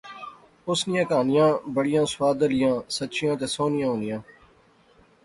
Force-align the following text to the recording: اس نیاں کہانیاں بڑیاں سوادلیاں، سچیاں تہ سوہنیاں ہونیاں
اس 0.69 0.79
نیاں 0.89 1.05
کہانیاں 1.09 1.49
بڑیاں 1.75 2.05
سوادلیاں، 2.13 2.73
سچیاں 2.97 3.33
تہ 3.39 3.45
سوہنیاں 3.55 3.89
ہونیاں 3.91 4.19